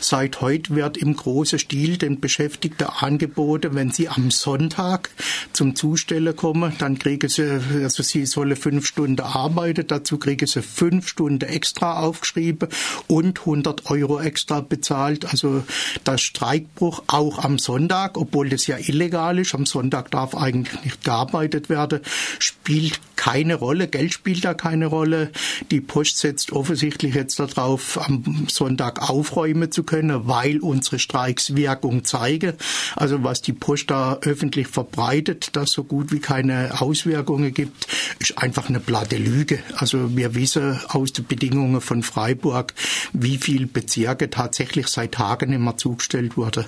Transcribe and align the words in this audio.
Seit 0.00 0.40
heute 0.40 0.74
wird 0.74 0.96
im 0.96 1.16
großen 1.16 1.58
Stil 1.58 1.98
den 1.98 2.20
Beschäftigten 2.20 2.84
angeboten, 2.84 3.74
wenn 3.74 3.90
sie 3.90 4.08
am 4.08 4.30
Sonntag 4.30 5.10
zum 5.52 5.74
Zustellen 5.74 6.34
kommen, 6.36 6.72
dann 6.78 6.98
kriegen 6.98 7.28
sie, 7.28 7.60
also 7.82 8.02
sie 8.02 8.26
sollen 8.26 8.56
fünf 8.56 8.86
Stunden 8.86 9.20
arbeiten, 9.20 9.86
dazu 9.86 10.18
kriegen 10.18 10.46
sie 10.46 10.62
fünf 10.62 11.08
Stunden 11.08 11.48
extra 11.48 12.00
aufgeschrieben 12.00 12.68
und 13.06 13.40
100 13.40 13.90
Euro 13.90 14.20
extra 14.20 14.60
bezahlt. 14.60 15.24
Also 15.26 15.64
der 16.06 16.18
Streikbruch 16.18 17.02
auch 17.06 17.44
am 17.44 17.58
Sonntag, 17.58 18.16
obwohl 18.16 18.48
das 18.48 18.66
ja 18.66 18.76
illegal 18.78 19.38
ist, 19.38 19.54
am 19.54 19.66
Sonntag 19.66 20.10
darf 20.10 20.34
eigentlich 20.34 20.82
nicht 20.84 21.04
gearbeitet 21.04 21.68
werden, 21.68 22.00
spielt 22.38 23.00
keine 23.28 23.56
Rolle. 23.56 23.88
Geld 23.88 24.14
spielt 24.14 24.42
da 24.46 24.54
keine 24.54 24.86
Rolle. 24.86 25.30
Die 25.70 25.82
Post 25.82 26.16
setzt 26.16 26.52
offensichtlich 26.52 27.14
jetzt 27.14 27.38
darauf, 27.38 28.00
am 28.00 28.46
Sonntag 28.48 29.10
aufräumen 29.10 29.70
zu 29.70 29.82
können, 29.82 30.26
weil 30.26 30.60
unsere 30.60 30.98
Streiks 30.98 31.54
Wirkung 31.54 32.04
zeigen. 32.04 32.54
Also 32.96 33.22
was 33.24 33.42
die 33.42 33.52
Post 33.52 33.90
da 33.90 34.18
öffentlich 34.22 34.68
verbreitet, 34.68 35.50
dass 35.56 35.72
so 35.72 35.84
gut 35.84 36.10
wie 36.10 36.20
keine 36.20 36.80
Auswirkungen 36.80 37.52
gibt, 37.52 37.86
ist 38.18 38.38
einfach 38.38 38.70
eine 38.70 38.80
platte 38.80 39.18
Lüge. 39.18 39.58
Also 39.76 40.16
wir 40.16 40.34
wissen 40.34 40.80
aus 40.88 41.12
den 41.12 41.26
Bedingungen 41.26 41.82
von 41.82 42.02
Freiburg, 42.02 42.72
wie 43.12 43.36
viel 43.36 43.66
Bezirke 43.66 44.30
tatsächlich 44.30 44.86
seit 44.86 45.12
Tagen 45.12 45.52
immer 45.52 45.76
zugestellt 45.76 46.38
wurde. 46.38 46.64